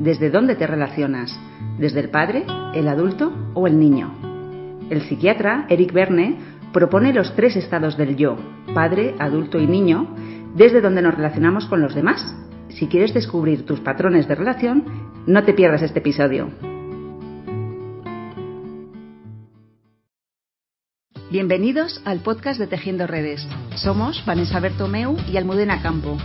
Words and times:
desde 0.00 0.30
dónde 0.30 0.56
te 0.56 0.66
relacionas, 0.66 1.38
desde 1.78 2.00
el 2.00 2.08
padre, 2.08 2.44
el 2.74 2.88
adulto 2.88 3.32
o 3.52 3.66
el 3.66 3.78
niño. 3.78 4.10
El 4.88 5.02
psiquiatra 5.02 5.66
Eric 5.68 5.92
Berne 5.92 6.38
propone 6.72 7.12
los 7.12 7.34
tres 7.36 7.54
estados 7.54 7.98
del 7.98 8.16
yo, 8.16 8.36
padre, 8.74 9.14
adulto 9.18 9.58
y 9.58 9.66
niño, 9.66 10.08
desde 10.54 10.80
donde 10.80 11.02
nos 11.02 11.14
relacionamos 11.14 11.66
con 11.66 11.82
los 11.82 11.94
demás. 11.94 12.34
Si 12.70 12.86
quieres 12.86 13.12
descubrir 13.12 13.66
tus 13.66 13.80
patrones 13.80 14.26
de 14.26 14.34
relación, 14.36 14.84
no 15.26 15.44
te 15.44 15.52
pierdas 15.52 15.82
este 15.82 15.98
episodio. 15.98 16.48
Bienvenidos 21.30 22.00
al 22.06 22.20
podcast 22.20 22.58
de 22.58 22.66
Tejiendo 22.66 23.06
Redes. 23.06 23.46
Somos 23.76 24.24
Vanessa 24.24 24.60
Bertomeu 24.60 25.16
y 25.30 25.36
Almudena 25.36 25.82
Campo, 25.82 26.16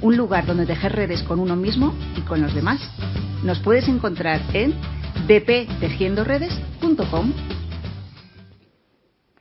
un 0.00 0.16
lugar 0.16 0.46
donde 0.46 0.66
tejer 0.66 0.92
redes 0.92 1.22
con 1.22 1.38
uno 1.38 1.56
mismo 1.56 1.94
y 2.16 2.22
con 2.22 2.40
los 2.40 2.54
demás. 2.54 2.80
Nos 3.44 3.60
puedes 3.60 3.86
encontrar 3.88 4.40
en 4.52 4.74
bptejiendoredes.com. 5.26 7.32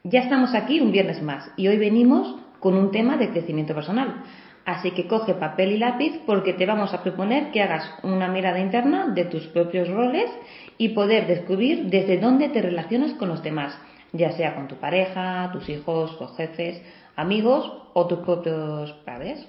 Ya 0.03 0.21
estamos 0.21 0.55
aquí 0.55 0.79
un 0.79 0.91
viernes 0.91 1.21
más 1.21 1.51
y 1.57 1.67
hoy 1.67 1.77
venimos 1.77 2.35
con 2.59 2.75
un 2.75 2.91
tema 2.91 3.17
de 3.17 3.29
crecimiento 3.29 3.73
personal. 3.73 4.23
Así 4.65 4.91
que 4.91 5.07
coge 5.07 5.33
papel 5.33 5.71
y 5.71 5.77
lápiz 5.77 6.19
porque 6.25 6.53
te 6.53 6.65
vamos 6.65 6.93
a 6.93 7.03
proponer 7.03 7.51
que 7.51 7.61
hagas 7.61 7.89
una 8.03 8.27
mirada 8.27 8.59
interna 8.59 9.07
de 9.07 9.25
tus 9.25 9.47
propios 9.47 9.89
roles 9.89 10.29
y 10.77 10.89
poder 10.89 11.27
descubrir 11.27 11.89
desde 11.89 12.19
dónde 12.19 12.49
te 12.49 12.61
relacionas 12.61 13.13
con 13.13 13.29
los 13.29 13.41
demás 13.43 13.77
ya 14.13 14.31
sea 14.31 14.55
con 14.55 14.67
tu 14.67 14.75
pareja, 14.75 15.49
tus 15.51 15.67
hijos, 15.69 16.17
tus 16.17 16.35
jefes, 16.35 16.81
amigos 17.15 17.71
o 17.93 18.07
tus 18.07 18.19
propios 18.19 18.91
padres. 19.05 19.47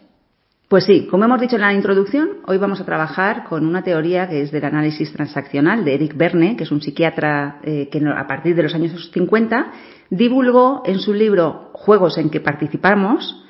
Pues 0.69 0.85
sí, 0.85 1.07
como 1.11 1.25
hemos 1.25 1.41
dicho 1.41 1.57
en 1.57 1.63
la 1.63 1.73
introducción, 1.73 2.29
hoy 2.45 2.59
vamos 2.59 2.79
a 2.79 2.85
trabajar 2.85 3.45
con 3.45 3.65
una 3.65 3.83
teoría 3.83 4.29
que 4.29 4.43
es 4.43 4.53
del 4.53 4.67
análisis 4.67 5.11
transaccional 5.11 5.83
de 5.83 5.95
Eric 5.95 6.15
Berne, 6.15 6.59
que 6.59 6.65
es 6.65 6.71
un 6.71 6.83
psiquiatra 6.83 7.59
eh, 7.63 7.89
que 7.91 8.07
a 8.07 8.27
partir 8.27 8.55
de 8.55 8.65
los 8.65 8.75
años 8.75 9.11
50 9.11 9.73
divulgó 10.11 10.83
en 10.85 10.99
su 10.99 11.15
libro 11.15 11.71
Juegos 11.73 12.19
en 12.19 12.29
que 12.29 12.41
participamos 12.41 13.43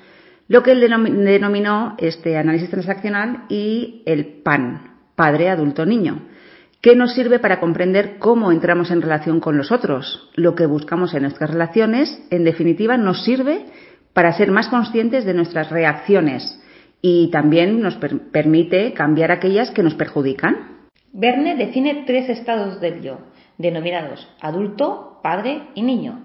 lo 0.47 0.63
que 0.63 0.71
él 0.71 0.81
denominó 0.81 1.97
este 1.99 2.39
análisis 2.39 2.71
transaccional 2.71 3.47
y 3.49 4.05
el 4.07 4.41
PAN, 4.45 5.09
padre, 5.17 5.51
adulto, 5.51 5.85
niño 5.85 6.23
¿Qué 6.81 6.95
nos 6.95 7.15
sirve 7.15 7.41
para 7.41 7.59
comprender 7.59 8.19
cómo 8.21 8.53
entramos 8.53 8.93
en 8.93 9.03
relación 9.03 9.41
con 9.41 9.57
los 9.57 9.73
otros? 9.73 10.31
Lo 10.37 10.55
que 10.55 10.67
buscamos 10.67 11.13
en 11.15 11.23
nuestras 11.23 11.51
relaciones, 11.51 12.23
en 12.31 12.45
definitiva, 12.45 12.97
nos 12.97 13.25
sirve 13.25 13.67
para 14.13 14.33
ser 14.35 14.53
más 14.53 14.69
conscientes 14.69 15.25
de 15.25 15.35
nuestras 15.35 15.71
reacciones 15.71 16.63
y 17.01 17.31
también 17.31 17.81
nos 17.81 17.97
permite 17.97 18.93
cambiar 18.93 19.31
aquellas 19.31 19.71
que 19.71 19.83
nos 19.83 19.95
perjudican. 19.95 20.89
Verne 21.13 21.57
define 21.57 22.05
tres 22.07 22.29
estados 22.29 22.81
del 22.81 23.03
yo, 23.03 23.19
denominados 23.57 24.29
adulto, 24.41 25.21
padre 25.23 25.63
y 25.75 25.83
niño. 25.83 26.25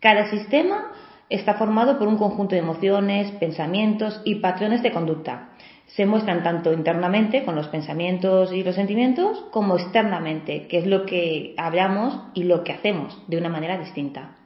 Cada 0.00 0.30
sistema 0.30 0.92
está 1.28 1.54
formado 1.54 1.98
por 1.98 2.08
un 2.08 2.18
conjunto 2.18 2.54
de 2.54 2.60
emociones, 2.60 3.30
pensamientos 3.32 4.20
y 4.24 4.36
patrones 4.36 4.82
de 4.82 4.92
conducta 4.92 5.50
se 5.88 6.04
muestran 6.06 6.42
tanto 6.42 6.72
internamente 6.72 7.44
con 7.44 7.56
los 7.56 7.68
pensamientos 7.68 8.52
y 8.52 8.62
los 8.62 8.74
sentimientos 8.74 9.44
como 9.50 9.76
externamente, 9.76 10.66
que 10.68 10.78
es 10.78 10.86
lo 10.86 11.06
que 11.06 11.54
hablamos 11.56 12.18
y 12.34 12.44
lo 12.44 12.62
que 12.62 12.72
hacemos 12.72 13.20
de 13.26 13.38
una 13.38 13.48
manera 13.48 13.78
distinta. 13.78 14.36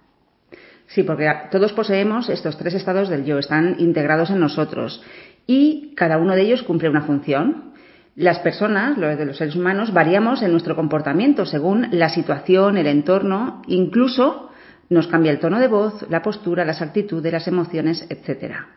Sí, 0.86 1.02
porque 1.02 1.30
todos 1.50 1.72
poseemos 1.72 2.28
estos 2.28 2.58
tres 2.58 2.74
estados 2.74 3.08
del 3.08 3.24
yo, 3.24 3.38
están 3.38 3.76
integrados 3.78 4.30
en 4.30 4.40
nosotros 4.40 5.02
y 5.46 5.94
cada 5.96 6.18
uno 6.18 6.34
de 6.34 6.42
ellos 6.42 6.62
cumple 6.62 6.88
una 6.88 7.02
función. 7.02 7.72
Las 8.14 8.40
personas, 8.40 8.98
los 8.98 9.16
de 9.16 9.24
los 9.24 9.38
seres 9.38 9.56
humanos, 9.56 9.92
variamos 9.92 10.42
en 10.42 10.52
nuestro 10.52 10.76
comportamiento 10.76 11.46
según 11.46 11.88
la 11.92 12.10
situación, 12.10 12.76
el 12.76 12.86
entorno, 12.86 13.62
incluso 13.66 14.50
nos 14.90 15.06
cambia 15.06 15.32
el 15.32 15.38
tono 15.38 15.58
de 15.58 15.68
voz, 15.68 16.04
la 16.10 16.22
postura, 16.22 16.64
las 16.64 16.82
actitudes, 16.82 17.32
las 17.32 17.48
emociones, 17.48 18.04
etcétera. 18.10 18.68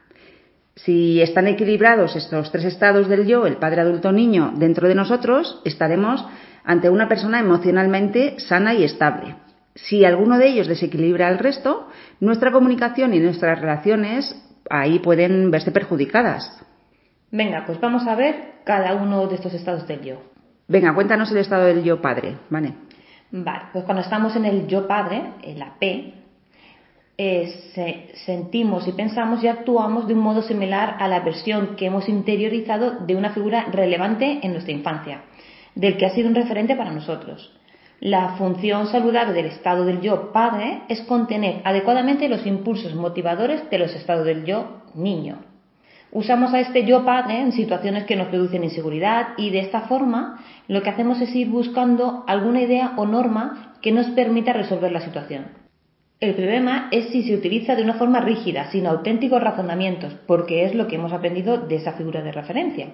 Si 0.76 1.22
están 1.22 1.48
equilibrados 1.48 2.16
estos 2.16 2.52
tres 2.52 2.66
estados 2.66 3.08
del 3.08 3.26
yo, 3.26 3.46
el 3.46 3.58
padre 3.58 3.82
adulto 3.82 4.12
niño, 4.12 4.54
dentro 4.58 4.88
de 4.88 4.96
nosotros, 4.96 5.62
estaremos 5.64 6.26
ante 6.66 6.90
una 6.90 7.08
persona 7.08 7.40
emocionalmente 7.40 8.36
sana 8.40 8.74
y 8.74 8.84
estable. 8.84 9.36
Si 9.76 10.06
alguno 10.06 10.38
de 10.38 10.48
ellos 10.48 10.68
desequilibra 10.68 11.28
al 11.28 11.38
resto, 11.38 11.90
nuestra 12.20 12.52
comunicación 12.52 13.14
y 13.14 13.20
nuestras 13.20 13.60
relaciones 13.60 14.36
ahí 14.70 15.00
pueden 15.00 15.52
verse 15.52 15.72
perjudicadas. 15.72 16.64
Venga, 17.32 17.66
pues 17.66 17.80
vamos 17.80 18.08
a 18.08 18.16
ver 18.16 18.56
cada 18.64 18.94
uno 18.96 19.28
de 19.28 19.36
estos 19.36 19.54
estados 19.54 19.88
del 19.88 20.02
yo. 20.02 20.22
Venga, 20.68 20.94
cuéntanos 20.94 21.32
el 21.32 21.38
estado 21.38 21.66
del 21.66 21.84
yo 21.84 22.02
padre, 22.02 22.38
¿vale? 22.50 22.74
Vale, 23.32 23.66
pues 23.74 23.84
cuando 23.86 24.02
estamos 24.02 24.36
en 24.36 24.46
el 24.46 24.68
yo 24.68 24.88
padre, 24.88 25.22
en 25.44 25.60
la 25.60 25.76
P, 25.80 26.14
sentimos 28.26 28.88
y 28.88 28.92
pensamos 28.92 29.44
y 29.44 29.48
actuamos 29.48 30.08
de 30.08 30.14
un 30.14 30.20
modo 30.20 30.42
similar 30.42 30.98
a 31.00 31.08
la 31.08 31.20
versión 31.22 31.76
que 31.76 31.86
hemos 31.86 32.10
interiorizado 32.10 33.00
de 33.06 33.16
una 33.16 33.32
figura 33.32 33.66
relevante 33.72 34.40
en 34.42 34.52
nuestra 34.52 34.74
infancia, 34.74 35.22
del 35.76 35.98
que 35.98 36.06
ha 36.06 36.10
sido 36.12 36.30
un 36.30 36.36
referente 36.36 36.76
para 36.76 36.92
nosotros. 36.92 37.58
La 38.00 38.36
función 38.38 38.88
saludable 38.88 39.34
del 39.34 39.46
estado 39.46 39.86
del 39.86 40.02
yo 40.02 40.32
padre 40.34 40.82
es 40.90 41.02
contener 41.02 41.62
adecuadamente 41.64 42.28
los 42.28 42.46
impulsos 42.46 42.94
motivadores 42.94 43.70
de 43.70 43.80
los 43.80 43.96
estados 43.96 44.26
del 44.26 44.44
yo 44.44 44.82
niño. 44.94 45.38
Usamos 46.12 46.54
a 46.54 46.60
este 46.60 46.86
yo 46.86 47.04
padre 47.06 47.42
en 47.42 47.52
situaciones 47.52 48.06
que 48.06 48.16
nos 48.16 48.28
producen 48.28 48.64
inseguridad 48.64 49.30
y 49.38 49.50
de 49.50 49.60
esta 49.60 49.82
forma 49.82 50.44
lo 50.68 50.82
que 50.82 50.90
hacemos 50.90 51.20
es 51.22 51.34
ir 51.36 51.50
buscando 51.50 52.24
alguna 52.28 52.62
idea 52.62 52.94
o 52.98 53.06
norma 53.06 53.76
que 53.82 53.92
nos 53.92 54.08
permita 54.08 54.54
resolver 54.54 54.92
la 54.92 55.02
situación. 55.02 55.48
El 56.20 56.34
problema 56.36 56.88
es 56.92 57.10
si 57.10 57.24
se 57.24 57.36
utiliza 57.36 57.76
de 57.76 57.84
una 57.84 57.96
forma 57.96 58.22
rígida, 58.22 58.72
sin 58.72 58.88
auténticos 58.88 59.44
razonamientos, 59.44 60.14
porque 60.26 60.64
es 60.64 60.74
lo 60.74 60.88
que 60.88 60.96
hemos 60.96 61.12
aprendido 61.12 61.58
de 61.58 61.76
esa 61.76 61.94
figura 61.94 62.22
de 62.22 62.32
referencia. 62.32 62.88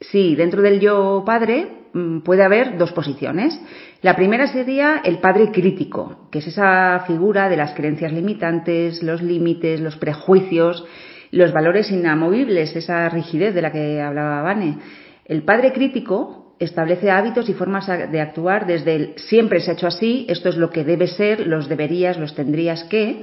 Sí, 0.00 0.34
dentro 0.34 0.62
del 0.62 0.80
yo 0.80 1.22
padre 1.26 1.68
mm, 1.92 2.20
puede 2.20 2.42
haber 2.42 2.78
dos 2.78 2.92
posiciones. 2.92 3.60
La 4.00 4.16
primera 4.16 4.46
sería 4.46 5.02
el 5.04 5.18
padre 5.18 5.50
crítico, 5.52 6.28
que 6.30 6.38
es 6.38 6.46
esa 6.46 7.04
figura 7.06 7.50
de 7.50 7.58
las 7.58 7.74
creencias 7.74 8.12
limitantes, 8.12 9.02
los 9.02 9.20
límites, 9.22 9.80
los 9.80 9.96
prejuicios, 9.96 10.84
los 11.30 11.52
valores 11.52 11.90
inamovibles, 11.90 12.74
esa 12.74 13.08
rigidez 13.10 13.54
de 13.54 13.62
la 13.62 13.72
que 13.72 14.00
hablaba 14.00 14.42
Vane. 14.42 14.78
El 15.26 15.42
padre 15.42 15.72
crítico 15.72 16.54
establece 16.58 17.10
hábitos 17.10 17.48
y 17.48 17.54
formas 17.54 17.86
de 17.86 18.20
actuar 18.20 18.66
desde 18.66 18.94
el 18.94 19.14
siempre 19.16 19.60
se 19.60 19.70
ha 19.70 19.74
hecho 19.74 19.86
así, 19.86 20.26
esto 20.28 20.48
es 20.48 20.56
lo 20.56 20.70
que 20.70 20.84
debe 20.84 21.08
ser, 21.08 21.46
los 21.46 21.68
deberías, 21.68 22.18
los 22.18 22.34
tendrías 22.34 22.84
que. 22.84 23.22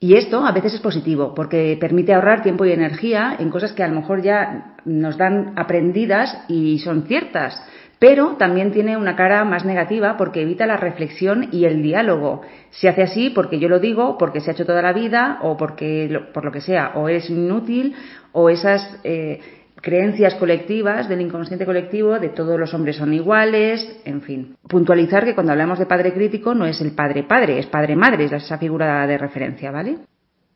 Y 0.00 0.14
esto 0.14 0.46
a 0.46 0.52
veces 0.52 0.74
es 0.74 0.80
positivo 0.80 1.34
porque 1.34 1.76
permite 1.80 2.14
ahorrar 2.14 2.42
tiempo 2.42 2.64
y 2.64 2.72
energía 2.72 3.34
en 3.38 3.50
cosas 3.50 3.72
que 3.72 3.82
a 3.82 3.88
lo 3.88 3.96
mejor 3.96 4.22
ya 4.22 4.76
nos 4.84 5.16
dan 5.16 5.54
aprendidas 5.56 6.44
y 6.46 6.78
son 6.78 7.02
ciertas, 7.02 7.60
pero 7.98 8.36
también 8.36 8.70
tiene 8.70 8.96
una 8.96 9.16
cara 9.16 9.44
más 9.44 9.64
negativa 9.64 10.16
porque 10.16 10.42
evita 10.42 10.66
la 10.66 10.76
reflexión 10.76 11.48
y 11.50 11.64
el 11.64 11.82
diálogo. 11.82 12.42
Se 12.70 12.88
hace 12.88 13.02
así 13.02 13.30
porque 13.30 13.58
yo 13.58 13.68
lo 13.68 13.80
digo, 13.80 14.18
porque 14.18 14.40
se 14.40 14.50
ha 14.50 14.54
hecho 14.54 14.66
toda 14.66 14.82
la 14.82 14.92
vida 14.92 15.40
o 15.42 15.56
porque 15.56 16.20
por 16.32 16.44
lo 16.44 16.52
que 16.52 16.60
sea, 16.60 16.92
o 16.94 17.08
es 17.08 17.28
inútil 17.28 17.96
o 18.30 18.50
esas 18.50 19.00
eh, 19.02 19.40
creencias 19.80 20.34
colectivas 20.34 21.08
del 21.08 21.20
inconsciente 21.20 21.66
colectivo 21.66 22.18
de 22.18 22.30
todos 22.30 22.58
los 22.58 22.72
hombres 22.74 22.96
son 22.96 23.12
iguales, 23.12 24.00
en 24.04 24.22
fin. 24.22 24.56
Puntualizar 24.68 25.24
que 25.24 25.34
cuando 25.34 25.52
hablamos 25.52 25.78
de 25.78 25.86
padre 25.86 26.12
crítico 26.12 26.54
no 26.54 26.66
es 26.66 26.80
el 26.80 26.92
padre 26.92 27.22
padre, 27.22 27.58
es 27.58 27.66
padre 27.66 27.96
madre, 27.96 28.24
es 28.24 28.32
esa 28.32 28.58
figura 28.58 29.06
de 29.06 29.18
referencia, 29.18 29.70
¿vale? 29.70 29.98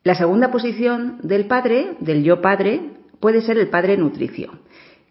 La 0.03 0.15
segunda 0.15 0.51
posición 0.51 1.19
del 1.23 1.45
padre, 1.45 1.95
del 1.99 2.23
yo 2.23 2.41
padre, 2.41 2.81
puede 3.19 3.41
ser 3.41 3.57
el 3.57 3.69
padre 3.69 3.97
nutricio, 3.97 4.51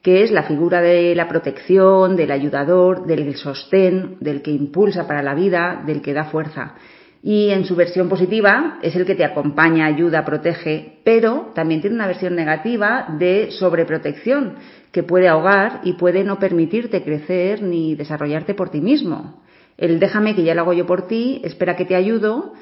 que 0.03 0.23
es 0.23 0.31
la 0.31 0.43
figura 0.43 0.83
de 0.83 1.15
la 1.15 1.29
protección, 1.29 2.17
del 2.17 2.31
ayudador, 2.31 3.07
del 3.07 3.35
sostén, 3.37 4.17
del 4.21 4.43
que 4.43 4.51
impulsa 4.51 5.07
para 5.07 5.23
la 5.23 5.35
vida, 5.35 5.83
del 5.87 6.03
que 6.03 6.13
da 6.13 6.25
fuerza 6.25 6.75
y 7.23 7.51
en 7.51 7.65
su 7.65 7.77
versión 7.77 8.09
positiva 8.09 8.79
es 8.83 8.97
el 8.97 9.07
que 9.07 9.15
te 9.15 9.25
acompaña, 9.25 9.87
ayuda, 9.87 10.25
protege, 10.25 10.99
pero 11.05 11.53
también 11.55 11.81
tiene 11.81 11.95
una 11.95 12.09
versión 12.09 12.35
negativa 12.35 13.15
de 13.17 13.53
sobreprotección 13.53 14.55
que 14.91 15.05
puede 15.05 15.29
ahogar 15.29 15.81
y 15.85 15.93
puede 15.93 16.25
no 16.25 16.41
permitirte 16.41 17.05
crecer 17.05 17.63
ni 17.63 17.95
desarrollarte 17.95 18.55
por 18.55 18.71
ti 18.71 18.81
mismo. 18.81 19.41
El 19.79 20.01
déjame 20.01 20.35
que 20.35 20.43
ya 20.43 20.55
lo 20.55 20.63
hago 20.63 20.73
yo 20.73 20.85
por 20.85 21.07
ti, 21.07 21.41
espera 21.45 21.77
que 21.77 21.85
te 21.85 21.95
ayudo 21.95 22.55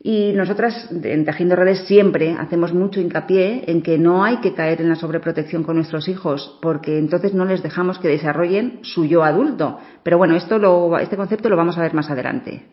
y 0.00 0.32
nosotras 0.34 0.88
en 0.90 1.24
Tejiendo 1.24 1.56
Redes 1.56 1.80
siempre 1.88 2.36
hacemos 2.38 2.72
mucho 2.72 3.00
hincapié 3.00 3.64
en 3.66 3.82
que 3.82 3.98
no 3.98 4.22
hay 4.22 4.36
que 4.36 4.54
caer 4.54 4.80
en 4.80 4.88
la 4.88 4.94
sobreprotección 4.94 5.64
con 5.64 5.74
nuestros 5.74 6.08
hijos, 6.08 6.58
porque 6.62 6.98
entonces 6.98 7.34
no 7.34 7.44
les 7.44 7.60
dejamos 7.60 7.98
que 7.98 8.06
desarrollen 8.06 8.78
su 8.82 9.04
yo 9.04 9.24
adulto. 9.24 9.80
Pero 10.04 10.16
bueno, 10.16 10.36
esto 10.36 10.58
lo, 10.58 10.96
este 10.98 11.16
concepto 11.16 11.48
lo 11.48 11.56
vamos 11.56 11.76
a 11.76 11.82
ver 11.82 11.92
más 11.92 12.08
adelante. 12.08 12.66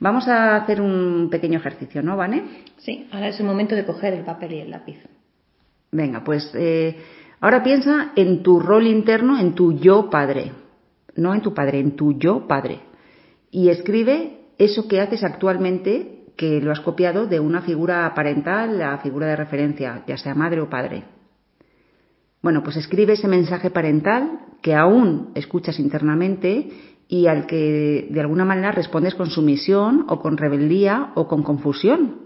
Vamos 0.00 0.28
a 0.28 0.56
hacer 0.56 0.80
un 0.80 1.28
pequeño 1.30 1.58
ejercicio, 1.58 2.02
¿no, 2.02 2.16
Vane? 2.16 2.42
Sí, 2.78 3.08
ahora 3.12 3.28
es 3.28 3.40
el 3.40 3.46
momento 3.46 3.74
de 3.74 3.84
coger 3.84 4.12
el 4.14 4.24
papel 4.24 4.52
y 4.52 4.60
el 4.60 4.70
lápiz. 4.70 4.98
Venga, 5.92 6.24
pues 6.24 6.50
eh, 6.54 6.96
ahora 7.40 7.62
piensa 7.62 8.12
en 8.16 8.42
tu 8.42 8.58
rol 8.60 8.86
interno, 8.86 9.38
en 9.38 9.54
tu 9.54 9.72
yo 9.78 10.10
padre. 10.10 10.52
no 11.16 11.32
en 11.32 11.40
tu 11.42 11.54
padre, 11.54 11.78
en 11.78 11.94
tu 11.94 12.18
yo 12.18 12.48
padre. 12.48 12.80
Y 13.50 13.68
escribe 13.68 14.40
eso 14.58 14.88
que 14.88 15.00
haces 15.00 15.22
actualmente 15.22 16.24
que 16.36 16.60
lo 16.60 16.72
has 16.72 16.80
copiado 16.80 17.26
de 17.26 17.38
una 17.38 17.62
figura 17.62 18.12
parental, 18.14 18.78
la 18.78 18.98
figura 18.98 19.28
de 19.28 19.36
referencia, 19.36 20.02
ya 20.06 20.16
sea 20.16 20.34
madre 20.34 20.60
o 20.60 20.68
padre. 20.68 21.04
Bueno, 22.42 22.62
pues 22.62 22.76
escribe 22.76 23.12
ese 23.12 23.28
mensaje 23.28 23.70
parental 23.70 24.40
que 24.60 24.74
aún 24.74 25.30
escuchas 25.34 25.78
internamente 25.78 26.93
y 27.08 27.26
al 27.26 27.46
que 27.46 28.08
de 28.10 28.20
alguna 28.20 28.44
manera 28.44 28.72
respondes 28.72 29.14
con 29.14 29.30
sumisión 29.30 30.06
o 30.08 30.20
con 30.20 30.36
rebeldía 30.36 31.12
o 31.14 31.28
con 31.28 31.42
confusión. 31.42 32.22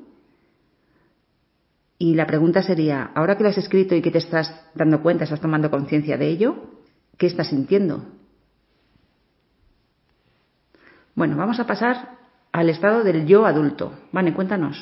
Y 1.99 2.15
la 2.15 2.27
pregunta 2.27 2.63
sería, 2.63 3.11
ahora 3.15 3.37
que 3.37 3.43
lo 3.43 3.49
has 3.49 3.59
escrito 3.59 3.95
y 3.95 4.03
que 4.03 4.13
te 4.13 4.19
estás 4.19 4.55
dando 4.75 5.03
cuenta, 5.03 5.25
estás 5.25 5.41
tomando 5.41 5.71
conciencia 5.71 6.17
de 6.17 6.29
ello, 6.29 6.57
¿qué 7.17 7.27
estás 7.27 7.49
sintiendo? 7.49 8.05
Bueno, 11.17 11.37
vamos 11.37 11.59
a 11.59 11.67
pasar 11.67 12.17
al 12.53 12.71
estado 12.71 13.03
del 13.03 13.27
yo 13.27 13.45
adulto. 13.45 13.93
Vale, 14.13 14.33
cuéntanos. 14.33 14.77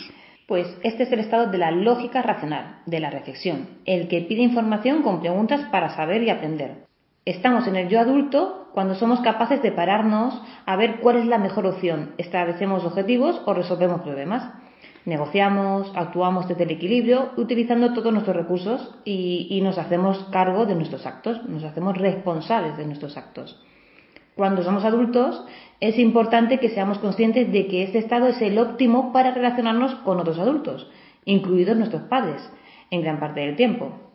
Pues 0.46 0.66
este 0.82 1.04
es 1.04 1.12
el 1.12 1.20
estado 1.20 1.50
de 1.50 1.58
la 1.58 1.70
lógica 1.70 2.22
racional, 2.22 2.82
de 2.84 3.00
la 3.00 3.10
reflexión, 3.10 3.68
el 3.86 4.06
que 4.08 4.20
pide 4.20 4.42
información 4.42 5.02
con 5.02 5.20
preguntas 5.20 5.68
para 5.70 5.96
saber 5.96 6.22
y 6.22 6.30
aprender. 6.30 6.84
Estamos 7.26 7.66
en 7.66 7.74
el 7.74 7.88
yo 7.88 7.98
adulto 7.98 8.68
cuando 8.72 8.94
somos 8.94 9.18
capaces 9.18 9.60
de 9.60 9.72
pararnos 9.72 10.40
a 10.64 10.76
ver 10.76 11.00
cuál 11.00 11.16
es 11.16 11.26
la 11.26 11.38
mejor 11.38 11.66
opción, 11.66 12.12
establecemos 12.18 12.84
objetivos 12.84 13.42
o 13.46 13.52
resolvemos 13.52 14.02
problemas. 14.02 14.48
Negociamos, 15.04 15.90
actuamos 15.96 16.46
desde 16.46 16.62
el 16.62 16.70
equilibrio, 16.70 17.32
utilizando 17.36 17.92
todos 17.94 18.12
nuestros 18.12 18.36
recursos 18.36 18.94
y, 19.04 19.60
nos 19.60 19.76
hacemos 19.76 20.24
cargo 20.30 20.66
de 20.66 20.76
nuestros 20.76 21.04
actos, 21.04 21.44
nos 21.48 21.64
hacemos 21.64 21.98
responsables 21.98 22.76
de 22.76 22.86
nuestros 22.86 23.16
actos. 23.16 23.60
Cuando 24.36 24.62
somos 24.62 24.84
adultos 24.84 25.44
es 25.80 25.98
importante 25.98 26.60
que 26.60 26.68
seamos 26.68 26.98
conscientes 26.98 27.50
de 27.50 27.66
que 27.66 27.82
este 27.82 27.98
estado 27.98 28.28
es 28.28 28.40
el 28.40 28.56
óptimo 28.56 29.12
para 29.12 29.32
relacionarnos 29.32 29.96
con 29.96 30.20
otros 30.20 30.38
adultos, 30.38 30.88
incluidos 31.24 31.76
nuestros 31.76 32.02
padres, 32.02 32.40
en 32.92 33.02
gran 33.02 33.18
parte 33.18 33.40
del 33.40 33.56
tiempo. 33.56 34.05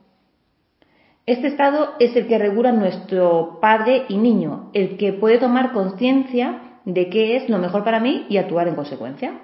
Este 1.26 1.48
estado 1.48 1.94
es 2.00 2.16
el 2.16 2.28
que 2.28 2.40
regula 2.40 2.72
nuestro 2.72 3.60
padre 3.62 4.06
y 4.10 4.18
niño, 4.18 4.72
el 4.74 4.98
que 4.98 5.14
puede 5.14 5.38
tomar 5.38 5.72
conciencia 5.72 6.80
de 6.86 7.10
qué 7.10 7.38
es 7.38 7.48
lo 7.48 7.60
mejor 7.60 7.84
para 7.84 8.00
mí 8.00 8.26
y 8.28 8.38
actuar 8.38 8.68
en 8.68 8.76
consecuencia. 8.76 9.40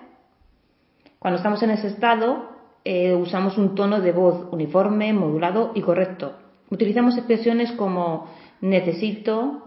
Cuando 1.20 1.38
estamos 1.38 1.62
en 1.62 1.70
ese 1.70 1.88
estado, 1.88 2.50
eh, 2.84 3.14
usamos 3.14 3.58
un 3.58 3.76
tono 3.76 4.02
de 4.02 4.12
voz 4.12 4.48
uniforme, 4.52 5.14
modulado 5.14 5.72
y 5.76 5.82
correcto. 5.82 6.34
Utilizamos 6.70 7.16
expresiones 7.16 7.72
como 7.74 8.28
necesito, 8.60 9.64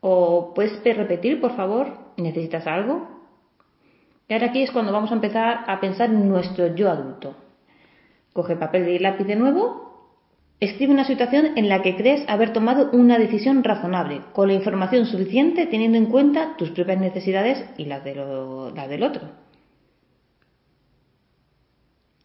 o 0.00 0.52
puedes 0.54 0.82
repetir, 0.96 1.40
por 1.40 1.54
favor, 1.54 1.88
¿necesitas 2.16 2.66
algo? 2.66 3.08
Y 4.26 4.32
ahora 4.32 4.46
aquí 4.46 4.62
es 4.62 4.70
cuando 4.70 4.92
vamos 4.92 5.10
a 5.10 5.14
empezar 5.14 5.64
a 5.66 5.80
pensar 5.80 6.08
en 6.08 6.28
nuestro 6.28 6.74
yo 6.74 6.90
adulto. 6.90 7.34
Coge 8.32 8.56
papel 8.56 8.88
y 8.88 8.98
lápiz 8.98 9.24
de 9.24 9.36
nuevo. 9.36 9.91
Escribe 10.62 10.92
una 10.92 11.04
situación 11.04 11.58
en 11.58 11.68
la 11.68 11.82
que 11.82 11.96
crees 11.96 12.22
haber 12.28 12.52
tomado 12.52 12.88
una 12.92 13.18
decisión 13.18 13.64
razonable, 13.64 14.20
con 14.32 14.46
la 14.46 14.54
información 14.54 15.06
suficiente 15.06 15.66
teniendo 15.66 15.98
en 15.98 16.06
cuenta 16.06 16.56
tus 16.56 16.70
propias 16.70 17.00
necesidades 17.00 17.64
y 17.76 17.86
las, 17.86 18.04
las 18.06 18.88
del 18.88 19.02
otro. 19.02 19.22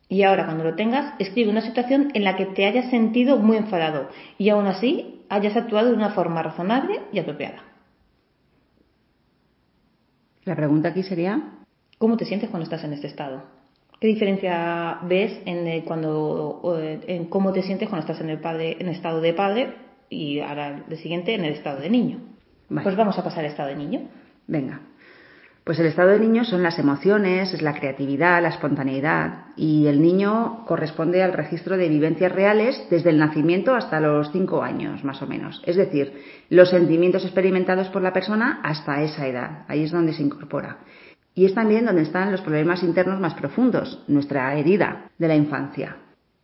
Y 0.07 0.21
ahora, 0.21 0.45
cuando 0.45 0.65
lo 0.65 0.75
tengas, 0.75 1.15
escribe 1.17 1.49
una 1.49 1.61
situación 1.61 2.11
en 2.13 2.23
la 2.23 2.35
que 2.35 2.45
te 2.45 2.67
hayas 2.67 2.91
sentido 2.91 3.37
muy 3.37 3.57
enfadado 3.57 4.09
y 4.37 4.49
aún 4.49 4.67
así 4.67 5.23
hayas 5.29 5.57
actuado 5.57 5.87
de 5.87 5.95
una 5.95 6.11
forma 6.11 6.43
razonable 6.43 7.01
y 7.11 7.17
apropiada. 7.17 7.63
La 10.45 10.55
pregunta 10.55 10.89
aquí 10.89 11.01
sería, 11.01 11.41
¿cómo 11.97 12.17
te 12.17 12.25
sientes 12.25 12.51
cuando 12.51 12.65
estás 12.65 12.83
en 12.83 12.93
este 12.93 13.07
estado? 13.07 13.56
¿Qué 13.99 14.07
diferencia 14.07 14.99
ves 15.03 15.41
en, 15.45 15.67
eh, 15.67 15.83
cuando, 15.85 16.61
eh, 16.79 16.99
en 17.07 17.25
cómo 17.25 17.51
te 17.51 17.63
sientes 17.63 17.89
cuando 17.89 18.05
estás 18.05 18.21
en 18.21 18.29
el, 18.29 18.39
padre, 18.39 18.77
en 18.79 18.89
estado 18.89 19.21
de 19.21 19.33
padre 19.33 19.73
y 20.09 20.39
ahora 20.39 20.85
el 20.87 20.97
siguiente 20.97 21.33
en 21.33 21.45
el 21.45 21.53
estado 21.53 21.79
de 21.79 21.89
niño? 21.89 22.19
Pues 22.69 22.95
vamos 22.95 23.17
a 23.17 23.23
pasar 23.23 23.39
al 23.39 23.51
estado 23.51 23.69
de 23.69 23.75
niño. 23.75 24.01
Venga. 24.45 24.81
Pues 25.63 25.79
el 25.79 25.87
estado 25.87 26.11
de 26.11 26.19
niño 26.19 26.45
son 26.45 26.63
las 26.63 26.79
emociones, 26.79 27.53
es 27.53 27.61
la 27.61 27.73
creatividad, 27.73 28.41
la 28.41 28.49
espontaneidad 28.49 29.47
y 29.57 29.87
el 29.87 30.01
niño 30.01 30.63
corresponde 30.65 31.21
al 31.23 31.33
registro 31.33 31.75
de 31.75 31.89
vivencias 31.89 32.31
reales 32.31 32.81
desde 32.89 33.09
el 33.09 33.17
nacimiento 33.17 33.75
hasta 33.75 33.99
los 33.99 34.31
cinco 34.31 34.63
años, 34.63 35.03
más 35.03 35.21
o 35.21 35.27
menos. 35.27 35.61
Es 35.65 35.75
decir, 35.75 36.23
los 36.49 36.69
sentimientos 36.69 37.25
experimentados 37.25 37.89
por 37.89 38.01
la 38.01 38.13
persona 38.13 38.61
hasta 38.63 39.01
esa 39.01 39.27
edad. 39.27 39.65
Ahí 39.67 39.83
es 39.83 39.91
donde 39.91 40.13
se 40.13 40.23
incorpora. 40.23 40.77
Y 41.37 41.45
es 41.45 41.53
también 41.53 41.85
donde 41.85 42.01
están 42.01 42.31
los 42.31 42.41
problemas 42.41 42.81
internos 42.81 43.19
más 43.19 43.35
profundos, 43.35 44.03
nuestra 44.07 44.55
herida 44.55 45.11
de 45.19 45.27
la 45.27 45.35
infancia. 45.35 45.97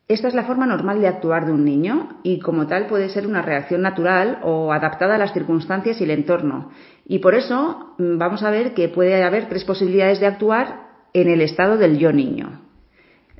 Esta 0.07 0.27
es 0.27 0.35
la 0.35 0.43
forma 0.43 0.67
normal 0.67 1.01
de 1.01 1.07
actuar 1.07 1.47
de 1.47 1.51
un 1.51 1.65
niño 1.65 2.19
y 2.21 2.37
como 2.37 2.67
tal 2.67 2.85
puede 2.85 3.09
ser 3.09 3.25
una 3.25 3.41
reacción 3.41 3.81
natural 3.81 4.37
o 4.43 4.71
adaptada 4.71 5.15
a 5.15 5.17
las 5.17 5.33
circunstancias 5.33 5.99
y 5.99 6.03
el 6.03 6.11
entorno. 6.11 6.69
Y 7.07 7.17
por 7.19 7.33
eso 7.33 7.95
mm, 7.97 8.19
vamos 8.19 8.43
a 8.43 8.51
ver 8.51 8.75
que 8.75 8.87
puede 8.87 9.23
haber 9.23 9.49
tres 9.49 9.63
posibilidades 9.65 10.19
de 10.19 10.27
actuar 10.27 10.81
en 11.11 11.27
el 11.27 11.41
estado 11.41 11.77
del 11.77 11.97
yo 11.97 12.13
niño. 12.13 12.61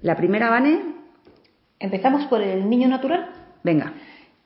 La 0.02 0.18
primera, 0.18 0.50
Vane. 0.50 0.80
¿Empezamos 1.80 2.26
por 2.26 2.42
el 2.42 2.68
niño 2.68 2.88
natural? 2.88 3.30
Venga. 3.64 3.94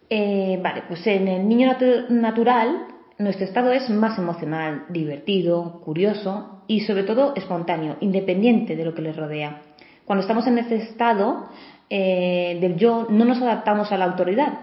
Eh, 0.09 0.59
vale, 0.61 0.83
pues 0.89 1.07
en 1.07 1.29
el 1.29 1.47
niño 1.47 1.73
natural 2.09 2.96
nuestro 3.19 3.45
estado 3.45 3.71
es 3.71 3.89
más 3.89 4.17
emocional, 4.19 4.85
divertido, 4.89 5.81
curioso 5.83 6.61
y 6.67 6.81
sobre 6.81 7.03
todo 7.03 7.33
espontáneo, 7.35 7.97
independiente 7.99 8.75
de 8.75 8.85
lo 8.85 8.93
que 8.93 9.01
les 9.01 9.15
rodea. 9.15 9.61
Cuando 10.05 10.21
estamos 10.21 10.45
en 10.47 10.59
este 10.59 10.75
estado, 10.75 11.49
eh, 11.89 12.57
del 12.61 12.75
yo 12.75 13.07
no 13.09 13.25
nos 13.25 13.41
adaptamos 13.41 13.91
a 13.91 13.97
la 13.97 14.05
autoridad. 14.05 14.59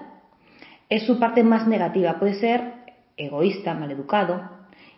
Es 0.89 1.05
su 1.05 1.19
parte 1.19 1.43
más 1.43 1.67
negativa, 1.67 2.19
puede 2.19 2.35
ser 2.35 2.75
egoísta, 3.17 3.75
maleducado. 3.75 4.51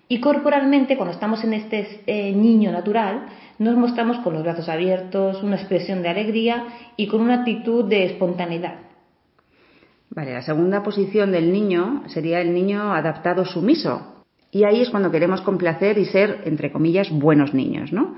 Y 0.08 0.20
corporalmente, 0.20 0.96
cuando 0.96 1.14
estamos 1.14 1.42
en 1.42 1.54
este 1.54 2.02
eh, 2.06 2.32
niño 2.32 2.70
natural, 2.70 3.26
nos 3.58 3.76
mostramos 3.76 4.18
con 4.18 4.34
los 4.34 4.42
brazos 4.42 4.68
abiertos, 4.68 5.42
una 5.42 5.56
expresión 5.56 6.02
de 6.02 6.10
alegría 6.10 6.66
y 6.96 7.08
con 7.08 7.22
una 7.22 7.40
actitud 7.40 7.84
de 7.84 8.04
espontaneidad. 8.04 8.85
Vale, 10.10 10.32
la 10.32 10.42
segunda 10.42 10.82
posición 10.82 11.32
del 11.32 11.52
niño 11.52 12.04
sería 12.06 12.40
el 12.40 12.54
niño 12.54 12.92
adaptado 12.94 13.44
sumiso. 13.44 14.24
Y 14.50 14.64
ahí 14.64 14.80
es 14.80 14.90
cuando 14.90 15.10
queremos 15.10 15.40
complacer 15.42 15.98
y 15.98 16.06
ser, 16.06 16.42
entre 16.44 16.72
comillas, 16.72 17.10
buenos 17.10 17.52
niños, 17.52 17.92
¿no? 17.92 18.16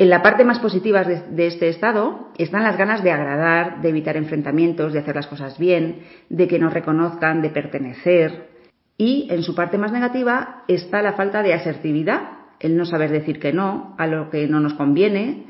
En 0.00 0.10
la 0.10 0.22
parte 0.22 0.44
más 0.44 0.60
positiva 0.60 1.02
de, 1.02 1.46
este 1.46 1.68
estado 1.68 2.28
están 2.38 2.62
las 2.62 2.78
ganas 2.78 3.02
de 3.02 3.10
agradar, 3.10 3.82
de 3.82 3.88
evitar 3.88 4.16
enfrentamientos, 4.16 4.92
de 4.92 5.00
hacer 5.00 5.16
las 5.16 5.26
cosas 5.26 5.58
bien, 5.58 6.02
de 6.28 6.46
que 6.46 6.60
nos 6.60 6.72
reconozcan, 6.72 7.42
de 7.42 7.50
pertenecer. 7.50 8.48
Y 8.96 9.26
en 9.30 9.42
su 9.42 9.56
parte 9.56 9.76
más 9.76 9.90
negativa 9.90 10.62
está 10.68 11.02
la 11.02 11.14
falta 11.14 11.42
de 11.42 11.52
asertividad, 11.52 12.22
el 12.60 12.76
no 12.76 12.84
saber 12.84 13.10
decir 13.10 13.40
que 13.40 13.52
no 13.52 13.96
a 13.98 14.06
lo 14.06 14.30
que 14.30 14.46
no 14.46 14.60
nos 14.60 14.74
conviene, 14.74 15.46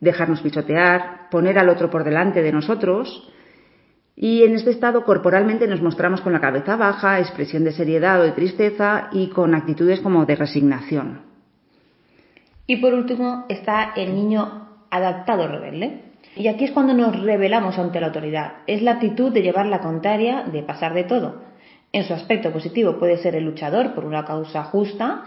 dejarnos 0.00 0.42
pisotear, 0.42 1.28
poner 1.30 1.56
al 1.58 1.68
otro 1.68 1.88
por 1.88 2.02
delante 2.02 2.42
de 2.42 2.52
nosotros. 2.52 3.32
Y 4.14 4.42
en 4.42 4.54
este 4.54 4.70
estado 4.70 5.04
corporalmente 5.04 5.66
nos 5.66 5.80
mostramos 5.80 6.20
con 6.20 6.32
la 6.32 6.40
cabeza 6.40 6.76
baja, 6.76 7.18
expresión 7.18 7.64
de 7.64 7.72
seriedad 7.72 8.20
o 8.20 8.24
de 8.24 8.32
tristeza 8.32 9.08
y 9.12 9.28
con 9.28 9.54
actitudes 9.54 10.00
como 10.00 10.26
de 10.26 10.36
resignación. 10.36 11.22
Y 12.66 12.76
por 12.76 12.94
último 12.94 13.46
está 13.48 13.92
el 13.96 14.14
niño 14.14 14.68
adaptado 14.90 15.48
rebelde. 15.48 16.02
Y 16.36 16.48
aquí 16.48 16.64
es 16.64 16.70
cuando 16.70 16.94
nos 16.94 17.20
rebelamos 17.20 17.78
ante 17.78 18.00
la 18.00 18.06
autoridad. 18.08 18.52
Es 18.66 18.82
la 18.82 18.92
actitud 18.92 19.32
de 19.32 19.42
llevar 19.42 19.66
la 19.66 19.80
contraria, 19.80 20.44
de 20.44 20.62
pasar 20.62 20.94
de 20.94 21.04
todo. 21.04 21.42
En 21.92 22.04
su 22.04 22.14
aspecto 22.14 22.52
positivo 22.52 22.98
puede 22.98 23.18
ser 23.18 23.34
el 23.34 23.44
luchador 23.44 23.94
por 23.94 24.04
una 24.04 24.24
causa 24.24 24.64
justa 24.64 25.24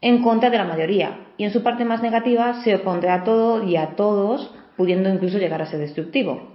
en 0.00 0.22
contra 0.22 0.50
de 0.50 0.58
la 0.58 0.64
mayoría. 0.64 1.26
Y 1.36 1.44
en 1.44 1.52
su 1.52 1.62
parte 1.62 1.84
más 1.84 2.02
negativa 2.02 2.62
se 2.62 2.74
opondrá 2.74 3.14
a 3.14 3.24
todo 3.24 3.64
y 3.64 3.76
a 3.76 3.96
todos, 3.96 4.54
pudiendo 4.76 5.08
incluso 5.08 5.38
llegar 5.38 5.62
a 5.62 5.66
ser 5.66 5.80
destructivo. 5.80 6.53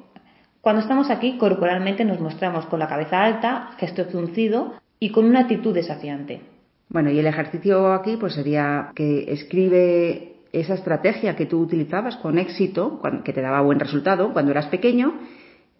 Cuando 0.61 0.81
estamos 0.81 1.09
aquí, 1.09 1.37
corporalmente 1.37 2.03
nos 2.03 2.19
mostramos 2.19 2.65
con 2.65 2.79
la 2.79 2.87
cabeza 2.87 3.23
alta, 3.23 3.71
gesto 3.77 4.05
fruncido 4.05 4.73
y 4.99 5.11
con 5.11 5.25
una 5.25 5.41
actitud 5.41 5.73
desafiante. 5.73 6.41
Bueno, 6.89 7.09
y 7.11 7.19
el 7.19 7.27
ejercicio 7.27 7.93
aquí 7.93 8.17
pues 8.17 8.33
sería 8.33 8.91
que 8.93 9.31
escribe 9.31 10.35
esa 10.51 10.73
estrategia 10.73 11.35
que 11.35 11.45
tú 11.45 11.61
utilizabas 11.61 12.17
con 12.17 12.37
éxito, 12.37 13.01
que 13.23 13.31
te 13.31 13.41
daba 13.41 13.61
buen 13.61 13.79
resultado 13.79 14.33
cuando 14.33 14.51
eras 14.51 14.65
pequeño 14.67 15.13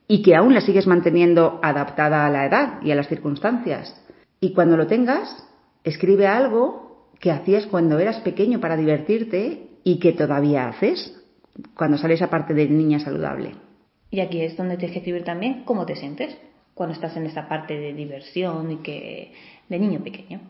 y 0.08 0.22
que 0.22 0.36
aún 0.36 0.54
la 0.54 0.62
sigues 0.62 0.88
manteniendo 0.88 1.60
adaptada 1.62 2.26
a 2.26 2.30
la 2.30 2.46
edad 2.46 2.82
y 2.82 2.92
a 2.92 2.96
las 2.96 3.10
circunstancias. 3.10 4.02
Y 4.40 4.54
cuando 4.54 4.78
lo 4.78 4.88
tengas, 4.88 5.46
escribe 5.84 6.28
algo 6.28 7.10
que 7.20 7.32
hacías 7.32 7.66
cuando 7.68 8.00
eras 8.00 8.20
pequeño 8.22 8.62
para 8.62 8.78
divertirte 8.78 9.68
y 9.84 10.00
que 10.00 10.14
todavía 10.14 10.70
haces 10.70 11.22
cuando 11.74 11.98
sales 11.98 12.22
esa 12.22 12.30
parte 12.30 12.54
de 12.54 12.70
niña 12.70 13.00
saludable. 13.00 13.69
Y 14.12 14.22
aquí 14.22 14.42
es 14.42 14.58
donde 14.58 14.78
tienes 14.78 14.94
que 14.94 15.00
escribir 15.00 15.24
también 15.24 15.64
cómo 15.66 15.86
te 15.86 15.96
sientes 15.96 16.36
cuando 16.74 16.96
estás 16.96 17.16
en 17.18 17.26
esa 17.26 17.48
parte 17.48 17.78
de 17.78 17.94
diversión 17.94 18.72
y 18.72 18.78
que 18.78 19.34
de 19.68 19.80
niño 19.80 20.00
pequeño. 20.02 20.42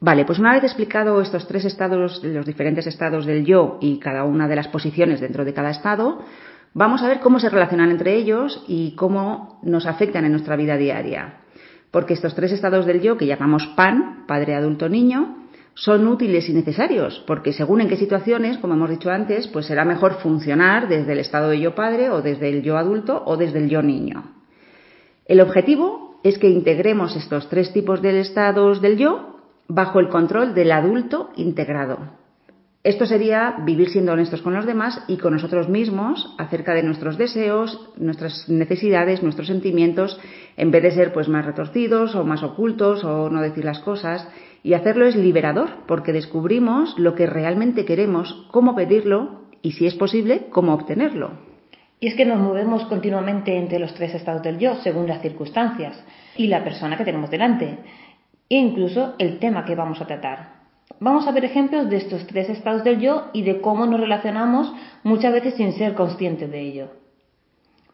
Vale, 0.00 0.24
pues 0.24 0.38
una 0.38 0.52
vez 0.52 0.64
explicado 0.64 1.20
estos 1.22 1.46
tres 1.46 1.64
estados, 1.64 2.22
los 2.22 2.44
diferentes 2.44 2.86
estados 2.86 3.24
del 3.24 3.46
yo 3.46 3.78
y 3.80 3.98
cada 3.98 4.24
una 4.24 4.48
de 4.48 4.56
las 4.56 4.68
posiciones 4.68 5.20
dentro 5.20 5.44
de 5.44 5.54
cada 5.54 5.70
estado, 5.70 6.24
vamos 6.74 7.02
a 7.02 7.08
ver 7.08 7.20
cómo 7.20 7.40
se 7.40 7.48
relacionan 7.48 7.90
entre 7.90 8.14
ellos 8.14 8.62
y 8.68 8.94
cómo 8.96 9.60
nos 9.62 9.86
afectan 9.86 10.24
en 10.24 10.32
nuestra 10.32 10.56
vida 10.56 10.76
diaria. 10.76 11.40
Porque 11.90 12.14
estos 12.14 12.34
tres 12.34 12.52
estados 12.52 12.84
del 12.84 13.00
yo, 13.00 13.16
que 13.16 13.26
llamamos 13.26 13.66
PAN, 13.76 14.24
padre, 14.26 14.56
adulto, 14.56 14.88
niño, 14.88 15.43
son 15.74 16.06
útiles 16.06 16.48
y 16.48 16.52
necesarios, 16.52 17.22
porque 17.26 17.52
según 17.52 17.80
en 17.80 17.88
qué 17.88 17.96
situaciones, 17.96 18.58
como 18.58 18.74
hemos 18.74 18.90
dicho 18.90 19.10
antes, 19.10 19.48
pues 19.48 19.66
será 19.66 19.84
mejor 19.84 20.14
funcionar 20.14 20.88
desde 20.88 21.12
el 21.12 21.18
estado 21.18 21.50
de 21.50 21.60
yo 21.60 21.74
padre 21.74 22.10
o 22.10 22.22
desde 22.22 22.48
el 22.48 22.62
yo 22.62 22.78
adulto 22.78 23.22
o 23.26 23.36
desde 23.36 23.58
el 23.58 23.68
yo 23.68 23.82
niño. 23.82 24.34
El 25.26 25.40
objetivo 25.40 26.20
es 26.22 26.38
que 26.38 26.48
integremos 26.48 27.16
estos 27.16 27.48
tres 27.48 27.72
tipos 27.72 28.02
de 28.02 28.20
estados 28.20 28.80
del 28.80 28.96
yo 28.96 29.40
bajo 29.68 29.98
el 29.98 30.08
control 30.08 30.54
del 30.54 30.72
adulto 30.72 31.30
integrado. 31.36 31.98
Esto 32.84 33.06
sería 33.06 33.56
vivir 33.64 33.88
siendo 33.88 34.12
honestos 34.12 34.42
con 34.42 34.52
los 34.52 34.66
demás 34.66 35.02
y 35.08 35.16
con 35.16 35.32
nosotros 35.32 35.70
mismos 35.70 36.34
acerca 36.36 36.74
de 36.74 36.82
nuestros 36.82 37.16
deseos, 37.16 37.80
nuestras 37.96 38.46
necesidades, 38.50 39.22
nuestros 39.22 39.46
sentimientos, 39.46 40.20
en 40.58 40.70
vez 40.70 40.82
de 40.82 40.90
ser 40.90 41.14
pues 41.14 41.26
más 41.26 41.46
retorcidos 41.46 42.14
o 42.14 42.24
más 42.24 42.42
ocultos 42.42 43.02
o 43.02 43.30
no 43.30 43.40
decir 43.40 43.64
las 43.64 43.78
cosas. 43.78 44.28
Y 44.64 44.72
hacerlo 44.72 45.06
es 45.06 45.14
liberador 45.14 45.84
porque 45.86 46.14
descubrimos 46.14 46.98
lo 46.98 47.14
que 47.14 47.26
realmente 47.26 47.84
queremos, 47.84 48.48
cómo 48.50 48.74
pedirlo 48.74 49.42
y 49.60 49.72
si 49.72 49.86
es 49.86 49.94
posible, 49.94 50.46
cómo 50.50 50.72
obtenerlo. 50.72 51.32
Y 52.00 52.08
es 52.08 52.14
que 52.14 52.24
nos 52.24 52.40
movemos 52.40 52.86
continuamente 52.86 53.58
entre 53.58 53.78
los 53.78 53.92
tres 53.92 54.14
estados 54.14 54.42
del 54.42 54.58
yo 54.58 54.76
según 54.76 55.06
las 55.06 55.20
circunstancias 55.20 56.02
y 56.38 56.46
la 56.46 56.64
persona 56.64 56.96
que 56.96 57.04
tenemos 57.04 57.30
delante 57.30 57.78
e 58.48 58.56
incluso 58.56 59.14
el 59.18 59.38
tema 59.38 59.66
que 59.66 59.74
vamos 59.74 60.00
a 60.00 60.06
tratar. 60.06 60.64
Vamos 60.98 61.28
a 61.28 61.32
ver 61.32 61.44
ejemplos 61.44 61.90
de 61.90 61.98
estos 61.98 62.26
tres 62.26 62.48
estados 62.48 62.84
del 62.84 63.00
yo 63.00 63.26
y 63.34 63.42
de 63.42 63.60
cómo 63.60 63.84
nos 63.84 64.00
relacionamos 64.00 64.72
muchas 65.02 65.34
veces 65.34 65.54
sin 65.56 65.74
ser 65.74 65.92
conscientes 65.92 66.50
de 66.50 66.60
ello. 66.60 66.88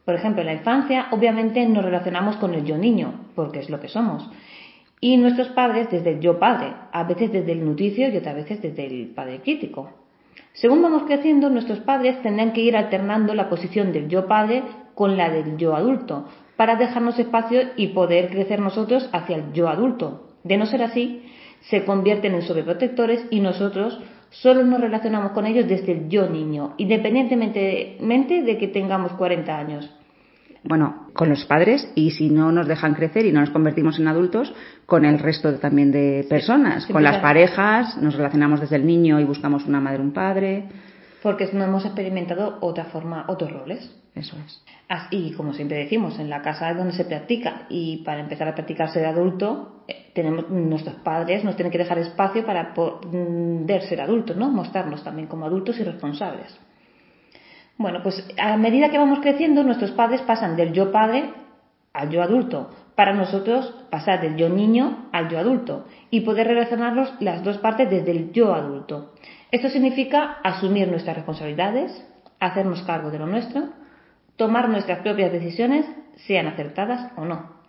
Por 0.05 0.15
ejemplo, 0.15 0.43
en 0.43 0.47
la 0.47 0.55
infancia 0.55 1.09
obviamente 1.11 1.67
nos 1.67 1.85
relacionamos 1.85 2.37
con 2.37 2.55
el 2.55 2.65
yo 2.65 2.79
niño, 2.79 3.27
porque 3.35 3.59
es 3.59 3.71
lo 3.71 3.81
que 3.81 3.89
somos. 3.89 4.31
Y 5.01 5.17
nuestros 5.17 5.49
padres 5.49 5.91
desde 5.91 6.13
el 6.13 6.21
yo 6.21 6.39
padre, 6.39 6.75
a 6.93 7.05
veces 7.05 7.33
desde 7.33 7.53
el 7.53 7.65
nutricio 7.65 8.09
y 8.09 8.17
otras 8.17 8.35
veces 8.35 8.61
desde 8.61 8.87
el 8.87 9.09
padre 9.09 9.41
crítico. 9.41 9.91
Según 10.53 10.83
vamos 10.83 11.05
creciendo, 11.05 11.49
nuestros 11.49 11.79
padres 11.81 12.21
tendrán 12.23 12.53
que 12.53 12.61
ir 12.61 12.77
alternando 12.77 13.35
la 13.35 13.49
posición 13.49 13.93
del 13.93 14.09
yo 14.09 14.27
padre 14.27 14.63
con 14.95 15.17
la 15.17 15.31
del 15.31 15.57
yo 15.57 15.75
adulto, 15.75 16.27
para 16.57 16.77
dejarnos 16.77 17.19
espacio 17.19 17.63
y 17.77 17.89
poder 17.89 18.29
crecer 18.29 18.61
nosotros 18.61 19.09
hacia 19.13 19.37
el 19.37 19.53
yo 19.53 19.69
adulto, 19.69 20.29
de 20.45 20.59
no 20.59 20.67
ser 20.67 20.83
así, 20.83 21.23
se 21.61 21.85
convierten 21.85 22.35
en 22.35 22.43
sobreprotectores 22.43 23.27
y 23.31 23.41
nosotros 23.41 23.99
solo 24.31 24.65
nos 24.65 24.81
relacionamos 24.81 25.33
con 25.33 25.47
ellos 25.47 25.67
desde 25.69 25.93
el 25.93 26.09
yo 26.09 26.29
niño, 26.29 26.75
independientemente 26.77 28.43
de 28.43 28.59
que 28.59 28.69
tengamos 28.69 29.13
40 29.13 29.59
años. 29.59 29.91
Bueno, 30.63 31.07
con 31.15 31.29
los 31.31 31.45
padres 31.47 31.91
y 31.95 32.11
si 32.11 32.29
no 32.29 32.53
nos 32.53 32.69
dejan 32.69 32.95
crecer 32.95 33.25
y 33.25 33.33
no 33.33 33.41
nos 33.41 33.51
convertimos 33.51 33.99
en 33.99 34.09
adultos, 34.09 34.53
con 34.87 35.05
el 35.05 35.19
resto 35.19 35.55
también 35.59 35.91
de 35.91 36.27
personas. 36.29 36.87
con 36.87 37.03
las 37.03 37.19
parejas 37.19 37.97
nos 37.97 38.15
relacionamos 38.15 38.61
desde 38.61 38.77
el 38.77 38.87
niño 38.87 39.19
y 39.21 39.25
buscamos 39.25 39.65
una 39.67 39.81
madre, 39.81 40.01
un 40.01 40.13
padre. 40.13 40.69
Porque 41.23 41.49
no 41.53 41.65
hemos 41.65 41.85
experimentado 41.85 42.59
otra 42.61 42.85
forma, 42.87 43.25
otros 43.29 43.53
roles. 43.53 43.91
Eso 44.15 44.37
es. 44.45 44.63
Y 45.11 45.33
como 45.33 45.55
siempre 45.55 45.79
decimos, 45.79 46.19
en 46.19 46.29
la 46.29 46.43
casa 46.43 46.71
es 46.71 46.77
donde 46.77 46.93
se 46.93 47.05
practica 47.05 47.67
y 47.69 47.99
para 48.05 48.21
empezar 48.21 48.49
a 48.49 48.55
practicarse 48.55 48.99
de 48.99 49.07
adulto, 49.07 49.85
eh, 49.87 50.11
tenemos, 50.15 50.51
nuestros 50.51 50.97
padres 50.97 51.45
nos 51.45 51.57
tienen 51.57 51.71
que 51.71 51.79
dejar 51.79 51.99
espacio 51.99 52.45
para 52.45 52.75
poder 52.75 53.83
ser 53.83 54.01
adultos, 54.01 54.37
¿no? 54.37 54.51
Mostrarnos 54.51 55.05
también 55.05 55.29
como 55.29 55.47
adultos 55.47 55.79
y 55.79 55.85
responsables. 55.85 56.59
Bueno, 57.81 58.03
pues 58.03 58.23
a 58.37 58.59
medida 58.59 58.91
que 58.91 58.99
vamos 58.99 59.21
creciendo, 59.21 59.65
nuestros 59.65 59.93
padres 59.93 60.21
pasan 60.21 60.55
del 60.55 60.75
yo 60.75 60.93
padre 60.93 61.31
al 61.95 62.11
yo 62.11 62.23
adulto. 62.23 62.69
Para 62.95 63.15
nosotros 63.15 63.75
pasar 63.89 64.21
del 64.21 64.37
yo 64.37 64.51
niño 64.51 65.09
al 65.13 65.31
yo 65.31 65.39
adulto 65.39 65.87
y 66.11 66.21
poder 66.21 66.47
relacionarlos 66.47 67.11
las 67.21 67.43
dos 67.43 67.57
partes 67.57 67.89
desde 67.89 68.11
el 68.11 68.33
yo 68.33 68.53
adulto. 68.53 69.15
Esto 69.51 69.71
significa 69.71 70.41
asumir 70.45 70.89
nuestras 70.89 71.17
responsabilidades, 71.17 72.07
hacernos 72.39 72.83
cargo 72.83 73.11
de 73.11 73.19
lo 73.19 73.27
nuestro, 73.27 73.71
tomar 74.37 74.69
nuestras 74.69 74.99
propias 74.99 75.33
decisiones, 75.33 75.87
sean 76.17 76.49
acertadas 76.49 77.11
o 77.17 77.25
no. 77.25 77.63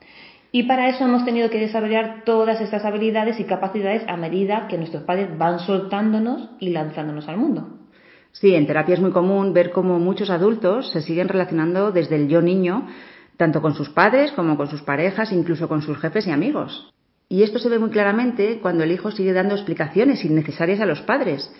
Y 0.51 0.63
para 0.63 0.89
eso 0.89 1.05
hemos 1.05 1.23
tenido 1.23 1.49
que 1.49 1.57
desarrollar 1.57 2.23
todas 2.25 2.59
estas 2.59 2.83
habilidades 2.83 3.39
y 3.39 3.45
capacidades 3.45 4.03
a 4.09 4.17
medida 4.17 4.67
que 4.67 4.77
nuestros 4.77 5.03
padres 5.03 5.37
van 5.37 5.59
soltándonos 5.59 6.49
y 6.59 6.71
lanzándonos 6.71 7.29
al 7.29 7.37
mundo. 7.37 7.80
Sí, 8.31 8.55
en 8.55 8.65
terapia 8.65 8.95
es 8.95 9.01
muy 9.01 9.11
común 9.11 9.53
ver 9.53 9.71
cómo 9.71 9.99
muchos 9.99 10.29
adultos 10.29 10.91
se 10.91 11.01
siguen 11.01 11.27
relacionando 11.27 11.91
desde 11.91 12.15
el 12.15 12.27
yo 12.27 12.41
niño, 12.41 12.87
tanto 13.37 13.61
con 13.61 13.75
sus 13.75 13.89
padres 13.89 14.31
como 14.31 14.57
con 14.57 14.69
sus 14.69 14.81
parejas, 14.81 15.31
incluso 15.31 15.67
con 15.67 15.81
sus 15.81 15.97
jefes 15.97 16.27
y 16.27 16.31
amigos. 16.31 16.91
Y 17.27 17.43
esto 17.43 17.59
se 17.59 17.69
ve 17.69 17.79
muy 17.79 17.89
claramente 17.89 18.59
cuando 18.61 18.83
el 18.83 18.91
hijo 18.91 19.11
sigue 19.11 19.33
dando 19.33 19.55
explicaciones 19.55 20.23
innecesarias 20.25 20.79
a 20.81 20.85
los 20.85 21.01
padres 21.01 21.51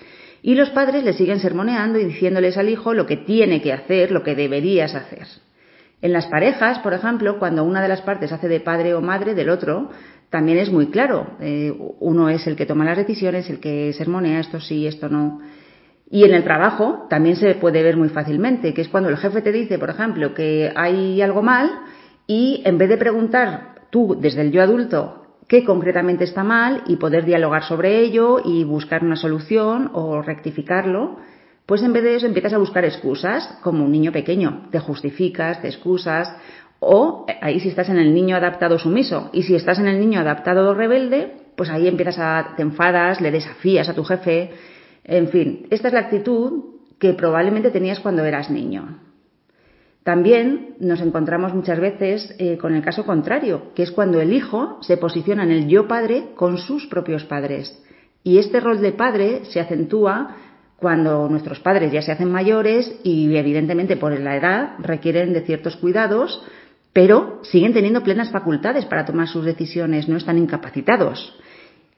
y 0.41 0.55
los 0.55 0.69
padres 0.71 1.03
le 1.03 1.13
siguen 1.13 1.39
sermoneando 1.39 1.99
y 1.99 2.05
diciéndoles 2.05 2.57
al 2.57 2.69
hijo 2.69 2.93
lo 2.93 3.05
que 3.05 3.17
tiene 3.17 3.61
que 3.61 3.73
hacer, 3.73 4.11
lo 4.11 4.23
que 4.23 4.35
deberías 4.35 4.95
hacer. 4.95 5.27
En 6.01 6.13
las 6.13 6.27
parejas, 6.27 6.79
por 6.79 6.93
ejemplo, 6.93 7.37
cuando 7.37 7.63
una 7.63 7.81
de 7.81 7.87
las 7.87 8.01
partes 8.01 8.31
hace 8.31 8.47
de 8.47 8.59
padre 8.59 8.95
o 8.95 9.01
madre 9.01 9.35
del 9.35 9.49
otro, 9.49 9.91
también 10.31 10.57
es 10.57 10.71
muy 10.71 10.87
claro. 10.87 11.37
Eh, 11.39 11.71
uno 11.99 12.29
es 12.29 12.47
el 12.47 12.55
que 12.55 12.65
toma 12.65 12.85
las 12.85 12.97
decisiones, 12.97 13.49
el 13.49 13.59
que 13.59 13.93
sermonea 13.93 14.39
esto 14.39 14.59
sí, 14.59 14.87
esto 14.87 15.09
no. 15.09 15.41
Y 16.11 16.25
en 16.25 16.33
el 16.33 16.43
trabajo 16.43 17.07
también 17.09 17.37
se 17.37 17.55
puede 17.55 17.81
ver 17.81 17.95
muy 17.95 18.09
fácilmente, 18.09 18.73
que 18.73 18.81
es 18.81 18.89
cuando 18.89 19.09
el 19.09 19.15
jefe 19.15 19.41
te 19.41 19.53
dice, 19.53 19.79
por 19.79 19.89
ejemplo, 19.89 20.33
que 20.33 20.71
hay 20.75 21.21
algo 21.21 21.41
mal 21.41 21.71
y 22.27 22.61
en 22.65 22.77
vez 22.77 22.89
de 22.89 22.97
preguntar 22.97 23.75
tú 23.89 24.17
desde 24.19 24.41
el 24.41 24.51
yo 24.51 24.61
adulto 24.61 25.37
qué 25.47 25.63
concretamente 25.63 26.25
está 26.25 26.43
mal 26.43 26.83
y 26.85 26.97
poder 26.97 27.23
dialogar 27.23 27.63
sobre 27.63 27.99
ello 27.99 28.41
y 28.43 28.65
buscar 28.65 29.03
una 29.03 29.15
solución 29.15 29.89
o 29.93 30.21
rectificarlo, 30.21 31.17
pues 31.65 31.81
en 31.81 31.93
vez 31.93 32.03
de 32.03 32.15
eso 32.15 32.25
empiezas 32.25 32.53
a 32.53 32.57
buscar 32.57 32.83
excusas, 32.83 33.57
como 33.63 33.85
un 33.85 33.91
niño 33.91 34.11
pequeño, 34.11 34.67
te 34.69 34.79
justificas, 34.79 35.61
te 35.61 35.69
excusas, 35.69 36.35
o 36.79 37.25
ahí 37.41 37.61
si 37.61 37.69
estás 37.69 37.87
en 37.87 37.97
el 37.97 38.13
niño 38.13 38.35
adaptado 38.35 38.77
sumiso, 38.79 39.29
y 39.31 39.43
si 39.43 39.55
estás 39.55 39.79
en 39.79 39.87
el 39.87 39.99
niño 39.99 40.19
adaptado 40.19 40.73
rebelde, 40.73 41.35
pues 41.55 41.69
ahí 41.69 41.87
empiezas 41.87 42.19
a, 42.19 42.53
te 42.57 42.63
enfadas, 42.63 43.21
le 43.21 43.31
desafías 43.31 43.87
a 43.87 43.93
tu 43.93 44.03
jefe, 44.03 44.51
en 45.03 45.27
fin, 45.29 45.67
esta 45.70 45.88
es 45.88 45.93
la 45.93 46.01
actitud 46.01 46.63
que 47.00 47.13
probablemente 47.13 47.72
tenías 47.72 48.00
cuando 48.00 48.24
eras 48.24 48.50
niño. 48.50 49.00
También 50.03 50.75
nos 50.79 51.00
encontramos 51.01 51.53
muchas 51.53 51.79
veces 51.79 52.36
eh, 52.39 52.58
con 52.58 52.74
el 52.74 52.81
caso 52.81 53.05
contrario, 53.05 53.72
que 53.75 53.84
es 53.84 53.91
cuando 53.91 54.20
el 54.20 54.34
hijo 54.34 54.79
se 54.81 54.98
posiciona 54.98 55.43
en 55.43 55.51
el 55.51 55.67
yo 55.67 55.88
padre 55.88 56.29
con 56.36 56.58
sus 56.58 56.88
propios 56.88 57.24
padres. 57.25 57.79
Y 58.24 58.39
este 58.39 58.60
rol 58.60 58.81
de 58.81 58.93
padre 58.93 59.46
se 59.46 59.60
acentúa 59.60 60.36
cuando 60.77 61.29
nuestros 61.29 61.60
padres 61.60 61.91
ya 61.91 62.01
se 62.01 62.12
hacen 62.12 62.31
mayores 62.31 63.00
y 63.03 63.36
evidentemente 63.36 63.98
por 63.98 64.20
la 64.20 64.36
edad 64.36 64.74
requieren 64.79 65.34
de 65.34 65.41
ciertos 65.41 65.75
cuidados, 65.75 66.43
pero 66.93 67.39
siguen 67.43 67.74
teniendo 67.74 68.01
plenas 68.01 68.31
facultades 68.31 68.86
para 68.86 69.05
tomar 69.05 69.27
sus 69.27 69.46
decisiones, 69.46 70.10
no 70.10 70.17
están 70.17 70.39
incapacitados. 70.39 71.39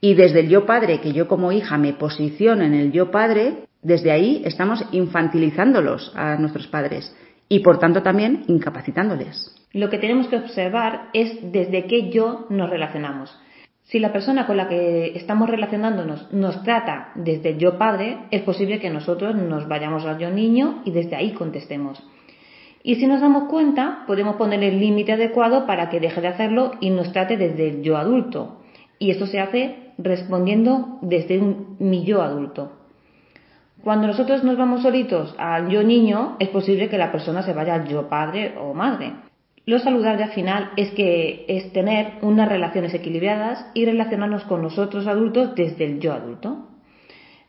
Y 0.06 0.16
desde 0.16 0.42
el 0.42 0.50
yo 0.50 0.66
padre, 0.66 1.00
que 1.00 1.14
yo 1.14 1.30
como 1.30 1.54
hija 1.54 1.78
me 1.78 1.94
posiciono 1.94 2.66
en 2.66 2.74
el 2.74 2.92
yo 2.92 3.10
padre, 3.10 3.68
desde 3.82 4.12
ahí 4.12 4.42
estamos 4.44 4.84
infantilizándolos 4.92 6.12
a 6.14 6.36
nuestros 6.36 6.68
padres 6.68 7.16
y 7.48 7.60
por 7.60 7.80
tanto 7.80 8.04
también 8.04 8.44
incapacitándoles. 8.48 9.56
Lo 9.72 9.90
que 9.90 10.00
tenemos 10.00 10.28
que 10.28 10.36
observar 10.36 11.08
es 11.14 11.54
desde 11.54 11.86
qué 11.86 12.10
yo 12.10 12.48
nos 12.50 12.70
relacionamos. 12.70 13.34
Si 13.84 13.98
la 14.00 14.12
persona 14.12 14.46
con 14.46 14.58
la 14.58 14.68
que 14.68 15.16
estamos 15.16 15.50
relacionándonos 15.50 16.34
nos 16.34 16.62
trata 16.64 17.14
desde 17.16 17.52
el 17.52 17.60
yo 17.60 17.78
padre, 17.78 18.26
es 18.30 18.42
posible 18.42 18.82
que 18.82 18.90
nosotros 18.90 19.34
nos 19.38 19.70
vayamos 19.70 20.04
al 20.04 20.20
yo 20.20 20.30
niño 20.30 20.82
y 20.84 20.92
desde 20.92 21.16
ahí 21.16 21.32
contestemos. 21.32 22.04
Y 22.84 22.96
si 22.96 23.08
nos 23.08 23.22
damos 23.22 23.46
cuenta, 23.50 24.04
podemos 24.06 24.36
poner 24.36 24.62
el 24.66 24.82
límite 24.82 25.14
adecuado 25.14 25.66
para 25.66 25.88
que 25.90 26.02
deje 26.02 26.20
de 26.20 26.28
hacerlo 26.28 26.72
y 26.82 26.90
nos 26.90 27.14
trate 27.14 27.38
desde 27.38 27.70
el 27.70 27.84
yo 27.84 27.96
adulto. 27.96 28.60
Y 29.00 29.12
esto 29.12 29.28
se 29.28 29.40
hace 29.40 29.83
respondiendo 29.98 31.00
desde 31.02 31.40
un, 31.40 31.76
mi 31.80 32.04
yo 32.04 32.22
adulto. 32.22 32.72
Cuando 33.84 34.08
nosotros 34.08 34.46
nos 34.46 34.58
vamos 34.58 34.82
solitos 34.82 35.36
al 35.38 35.70
yo 35.70 35.84
niño, 35.84 36.38
es 36.40 36.48
posible 36.50 36.88
que 36.88 36.98
la 36.98 37.12
persona 37.12 37.44
se 37.44 37.54
vaya 37.54 37.76
al 37.76 37.88
yo 37.88 38.08
padre 38.08 38.56
o 38.58 38.74
madre. 38.74 39.14
Lo 39.66 39.80
saludable 39.80 40.24
al 40.24 40.32
final 40.32 40.72
es 40.78 40.92
que 40.92 41.46
es 41.50 41.74
tener 41.74 42.14
unas 42.22 42.48
relaciones 42.48 42.94
equilibradas 42.94 43.66
y 43.74 43.86
relacionarnos 43.86 44.44
con 44.46 44.62
nosotros 44.62 45.06
adultos 45.06 45.56
desde 45.56 45.86
el 45.86 46.00
yo 46.00 46.14
adulto. 46.14 46.70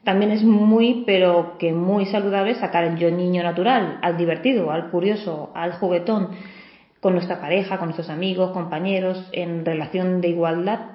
También 0.02 0.32
es 0.32 0.44
muy, 0.44 1.04
pero 1.06 1.56
que 1.58 1.72
muy 1.72 2.06
saludable 2.06 2.56
sacar 2.56 2.84
el 2.84 2.96
yo 2.98 3.10
niño 3.10 3.42
natural, 3.42 3.98
al 4.02 4.16
divertido, 4.16 4.70
al 4.70 4.90
curioso, 4.90 5.50
al 5.54 5.72
juguetón, 5.72 6.30
con 7.00 7.14
nuestra 7.14 7.40
pareja, 7.40 7.78
con 7.78 7.88
nuestros 7.88 8.10
amigos, 8.10 8.50
compañeros, 8.50 9.28
en 9.32 9.64
relación 9.64 10.20
de 10.20 10.28
igualdad 10.28 10.93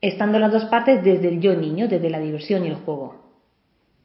estando 0.00 0.38
las 0.38 0.52
dos 0.52 0.64
partes 0.66 1.02
desde 1.02 1.28
el 1.28 1.40
yo 1.40 1.54
niño, 1.54 1.88
desde 1.88 2.10
la 2.10 2.20
diversión 2.20 2.64
y 2.64 2.68
el 2.68 2.76
juego. 2.76 3.20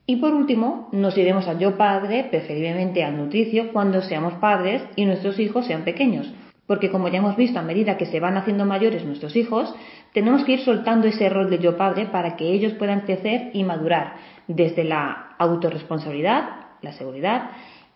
Y 0.08 0.18
por 0.18 0.34
último, 0.34 0.90
nos 0.92 1.18
iremos 1.18 1.48
al 1.48 1.58
yo 1.58 1.78
padre, 1.78 2.26
preferiblemente 2.30 3.04
al 3.04 3.18
nutricio, 3.18 3.74
cuando 3.74 4.02
seamos 4.02 4.34
padres 4.36 4.84
y 4.96 5.06
nuestros 5.06 5.40
hijos 5.40 5.66
sean 5.66 5.84
pequeños. 5.84 6.32
Porque 6.68 6.92
como 6.92 7.08
ya 7.08 7.20
hemos 7.20 7.36
visto, 7.36 7.60
a 7.60 7.64
medida 7.64 7.98
que 7.98 8.06
se 8.06 8.20
van 8.20 8.38
haciendo 8.38 8.66
mayores 8.66 9.06
nuestros 9.06 9.36
hijos, 9.36 9.74
tenemos 10.14 10.44
que 10.44 10.54
ir 10.54 10.60
soltando 10.62 11.08
ese 11.08 11.30
rol 11.30 11.50
de 11.50 11.60
yo 11.60 11.78
padre 11.78 12.06
para 12.06 12.36
que 12.36 12.52
ellos 12.52 12.74
puedan 12.74 13.02
crecer 13.02 13.52
y 13.54 13.64
madurar 13.64 14.14
desde 14.48 14.84
la 14.84 15.36
autorresponsabilidad, 15.38 16.50
la 16.82 16.92
seguridad, 16.94 17.52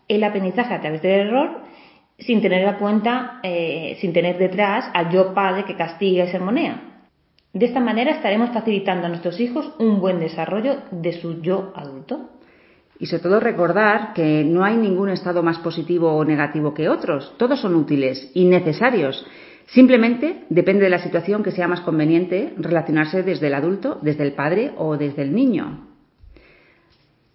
el 0.08 0.24
aprendizaje 0.24 0.74
a 0.74 0.82
través 0.82 1.02
del 1.02 1.28
error, 1.28 1.62
sin 2.18 2.42
tener 2.42 2.68
en 2.68 2.76
cuenta, 2.76 3.40
eh, 3.44 3.98
sin 4.02 4.14
tener 4.14 4.38
detrás 4.38 4.90
al 4.94 5.12
yo 5.12 5.34
padre 5.34 5.66
que 5.66 5.76
castiga 5.76 6.26
y 6.26 6.28
sermonea. 6.30 6.82
De 7.54 7.66
esta 7.66 7.80
manera 7.80 8.12
estaremos 8.12 8.52
facilitando 8.52 9.08
a 9.08 9.10
nuestros 9.10 9.40
hijos 9.40 9.74
un 9.80 10.00
buen 10.00 10.20
desarrollo 10.20 10.78
de 10.92 11.14
su 11.14 11.42
yo 11.42 11.74
adulto. 11.76 12.30
Y 13.00 13.08
sobre 13.08 13.24
todo 13.24 13.40
recordar 13.40 14.14
que 14.14 14.44
no 14.44 14.64
hay 14.64 14.78
ningún 14.78 15.10
estado 15.10 15.42
más 15.42 15.58
positivo 15.60 16.14
o 16.14 16.26
negativo 16.26 16.74
que 16.74 16.90
otros. 16.90 17.34
Todos 17.38 17.62
son 17.62 17.76
útiles 17.76 18.30
y 18.36 18.46
necesarios. 18.46 19.26
Simplemente 19.68 20.44
depende 20.50 20.84
de 20.84 20.90
la 20.90 21.00
situación 21.00 21.42
que 21.42 21.52
sea 21.52 21.68
más 21.68 21.82
conveniente 21.82 22.54
relacionarse 22.58 23.24
desde 23.24 23.48
el 23.48 23.54
adulto, 23.56 23.98
desde 24.02 24.24
el 24.24 24.34
padre 24.34 24.74
o 24.78 24.98
desde 24.98 25.24
el 25.24 25.34
niño. 25.34 25.88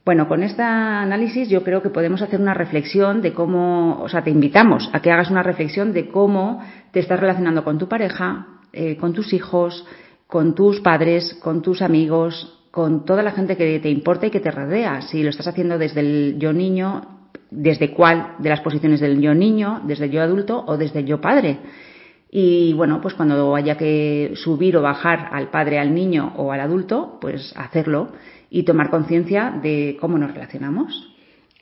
Bueno, 0.05 0.29
con 0.29 0.43
este 0.43 0.63
análisis 0.63 1.49
yo 1.49 1.65
creo 1.65 1.81
que 1.81 1.89
podemos 1.89 2.21
hacer 2.23 2.41
una 2.41 2.53
reflexión 2.55 3.23
de 3.23 3.33
cómo, 3.33 4.03
o 4.03 4.09
sea, 4.09 4.23
te 4.23 4.31
invitamos 4.31 4.91
a 4.93 5.01
que 5.01 5.11
hagas 5.11 5.31
una 5.31 5.43
reflexión 5.43 5.93
de 5.93 6.09
cómo 6.09 6.63
te 6.93 7.01
estás 7.01 7.19
relacionando 7.19 7.65
con 7.65 7.79
tu 7.79 7.89
pareja, 7.89 8.49
eh, 8.73 8.97
con 8.97 9.15
tus 9.15 9.33
hijos, 9.33 9.87
con 10.27 10.55
tus 10.55 10.81
padres, 10.81 11.35
con 11.43 11.63
tus 11.63 11.83
amigos, 11.83 12.61
con 12.71 13.05
toda 13.05 13.23
la 13.23 13.33
gente 13.33 13.57
que 13.57 13.79
te 13.79 13.91
importa 13.91 14.27
y 14.27 14.31
que 14.31 14.41
te 14.41 14.51
rodea. 14.51 15.03
Si 15.03 15.23
lo 15.23 15.31
estás 15.31 15.47
haciendo 15.47 15.79
desde 15.79 16.01
el 16.01 16.39
yo 16.39 16.53
niño, 16.53 17.29
desde 17.51 17.93
cuál 17.93 18.35
de 18.39 18.49
las 18.49 18.61
posiciones 18.61 19.01
del 19.01 19.21
yo 19.21 19.35
niño, 19.35 19.81
desde 19.85 20.07
el 20.07 20.11
yo 20.11 20.23
adulto 20.23 20.65
o 20.67 20.77
desde 20.77 21.01
el 21.01 21.07
yo 21.07 21.21
padre. 21.21 21.59
Y 22.31 22.73
bueno, 22.73 23.01
pues 23.01 23.15
cuando 23.15 23.55
haya 23.55 23.77
que 23.77 24.33
subir 24.35 24.77
o 24.77 24.83
bajar 24.83 25.29
al 25.31 25.51
padre, 25.51 25.79
al 25.79 25.95
niño 25.95 26.33
o 26.37 26.51
al 26.51 26.61
adulto, 26.61 27.19
pues 27.21 27.55
hacerlo 27.57 28.09
y 28.51 28.65
tomar 28.65 28.91
conciencia 28.91 29.57
de 29.63 29.97
cómo 30.01 30.19
nos 30.19 30.35
relacionamos. 30.35 31.14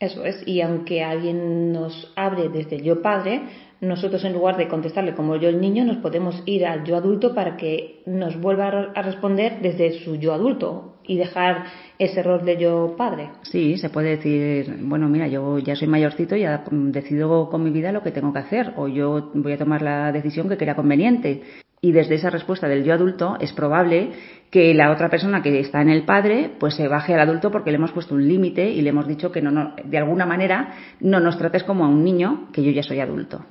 Eso 0.02 0.24
es, 0.24 0.42
y 0.48 0.60
aunque 0.62 1.04
alguien 1.04 1.72
nos 1.72 2.12
abre 2.16 2.48
desde 2.48 2.82
yo 2.82 3.02
padre, 3.02 3.42
nosotros 3.80 4.24
en 4.24 4.32
lugar 4.32 4.56
de 4.56 4.66
contestarle 4.66 5.14
como 5.14 5.36
yo 5.36 5.48
el 5.48 5.60
niño, 5.60 5.84
nos 5.84 5.98
podemos 5.98 6.42
ir 6.44 6.66
al 6.66 6.82
yo 6.82 6.96
adulto 6.96 7.36
para 7.36 7.56
que 7.56 8.02
nos 8.04 8.40
vuelva 8.40 8.90
a 8.96 9.02
responder 9.02 9.60
desde 9.62 10.00
su 10.00 10.16
yo 10.16 10.34
adulto 10.34 10.96
y 11.04 11.18
dejar 11.18 11.66
ese 12.00 12.18
error 12.18 12.42
de 12.42 12.56
yo 12.56 12.96
padre. 12.98 13.30
Sí, 13.42 13.76
se 13.76 13.90
puede 13.90 14.16
decir, 14.16 14.76
bueno, 14.80 15.08
mira, 15.08 15.28
yo 15.28 15.60
ya 15.60 15.76
soy 15.76 15.86
mayorcito 15.86 16.34
y 16.34 16.40
ya 16.40 16.64
decido 16.68 17.48
con 17.48 17.62
mi 17.62 17.70
vida 17.70 17.92
lo 17.92 18.02
que 18.02 18.10
tengo 18.10 18.32
que 18.32 18.40
hacer 18.40 18.72
o 18.76 18.88
yo 18.88 19.30
voy 19.34 19.52
a 19.52 19.58
tomar 19.58 19.82
la 19.82 20.10
decisión 20.10 20.48
que 20.48 20.56
crea 20.56 20.74
conveniente. 20.74 21.42
Y 21.84 21.90
desde 21.90 22.14
esa 22.14 22.30
respuesta 22.30 22.68
del 22.68 22.84
yo 22.84 22.94
adulto 22.94 23.36
es 23.40 23.52
probable 23.52 24.12
que 24.50 24.72
la 24.72 24.92
otra 24.92 25.10
persona 25.10 25.42
que 25.42 25.58
está 25.58 25.82
en 25.82 25.88
el 25.88 26.04
padre 26.04 26.52
pues 26.60 26.76
se 26.76 26.86
baje 26.86 27.12
al 27.12 27.20
adulto 27.20 27.50
porque 27.50 27.72
le 27.72 27.76
hemos 27.76 27.90
puesto 27.90 28.14
un 28.14 28.28
límite 28.28 28.70
y 28.70 28.82
le 28.82 28.90
hemos 28.90 29.08
dicho 29.08 29.32
que 29.32 29.42
no, 29.42 29.50
no, 29.50 29.74
de 29.84 29.98
alguna 29.98 30.24
manera 30.24 30.74
no 31.00 31.18
nos 31.18 31.36
trates 31.38 31.64
como 31.64 31.84
a 31.84 31.88
un 31.88 32.04
niño, 32.04 32.48
que 32.52 32.62
yo 32.62 32.70
ya 32.70 32.84
soy 32.84 33.00
adulto. 33.00 33.44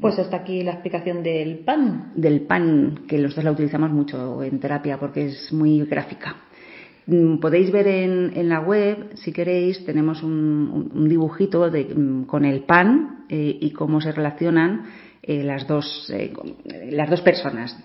Pues 0.00 0.18
hasta 0.18 0.36
aquí 0.36 0.62
la 0.62 0.72
explicación 0.72 1.22
del 1.22 1.60
pan. 1.60 2.12
Del 2.14 2.42
pan, 2.42 3.06
que 3.08 3.16
nosotros 3.16 3.44
la 3.46 3.52
utilizamos 3.52 3.90
mucho 3.90 4.42
en 4.42 4.60
terapia 4.60 4.98
porque 4.98 5.26
es 5.26 5.52
muy 5.54 5.82
gráfica. 5.86 6.36
Mm, 7.06 7.38
podéis 7.38 7.70
ver 7.70 7.86
en, 7.86 8.48
la 8.48 8.60
web, 8.60 9.12
si 9.14 9.32
queréis, 9.32 9.82
tenemos 9.86 10.22
un, 10.22 11.08
dibujito 11.08 11.70
mm, 11.70 12.24
con 12.24 12.44
el 12.44 12.64
pan 12.64 13.24
eh, 13.28 13.58
y 13.60 13.70
cómo 13.70 14.00
se 14.00 14.12
relacionan 14.12 14.84
eh, 15.26 15.42
las, 15.42 15.66
dos, 15.66 16.08
eh, 16.10 16.32
las 16.90 17.10
dos 17.10 17.20
personas. 17.20 17.76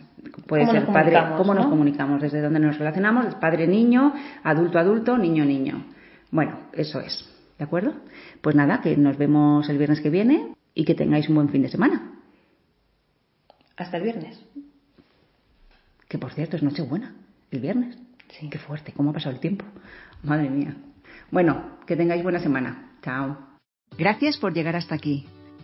Puede 0.46 0.68
ser 0.68 0.86
padre, 0.86 1.18
cómo 1.38 1.56
nos 1.56 1.66
comunicamos, 1.66 2.22
desde 2.22 2.42
dónde 2.42 2.60
nos 2.60 2.78
relacionamos, 2.78 3.34
padre-niño, 3.36 4.14
adulto-adulto, 4.44 5.18
niño-niño. 5.18 5.86
Bueno, 6.30 6.68
eso 6.74 7.00
es. 7.00 7.28
¿De 7.58 7.64
acuerdo? 7.64 7.94
Pues 8.42 8.56
nada, 8.56 8.82
que 8.82 8.96
nos 8.96 9.18
vemos 9.18 9.68
el 9.70 9.80
viernes 9.80 10.02
que 10.02 10.12
viene 10.12 10.54
y 10.76 10.86
que 10.86 10.94
tengáis 10.94 11.30
un 11.30 11.36
buen 11.36 11.50
fin 11.50 11.64
de 11.64 11.70
semana. 11.70 12.20
Hasta 13.76 13.98
el 13.98 14.04
viernes. 14.04 14.40
Que 16.08 16.20
por 16.20 16.34
cierto 16.34 16.58
es 16.58 16.64
Nochebuena, 16.64 17.16
el 17.50 17.62
viernes. 17.62 17.98
Sí. 18.30 18.50
Qué 18.50 18.60
fuerte, 18.60 18.94
cómo 18.94 19.10
ha 19.10 19.14
pasado 19.14 19.34
el 19.34 19.42
tiempo. 19.42 19.66
Madre 20.24 20.50
mía. 20.50 20.76
Bueno, 21.32 21.80
que 21.88 21.96
tengáis 21.96 22.22
buena 22.22 22.40
semana. 22.40 22.92
Chao. 23.02 23.38
Gracias 23.98 24.38
por 24.38 24.54
llegar 24.54 24.76
hasta 24.76 24.96
aquí. 24.96 25.26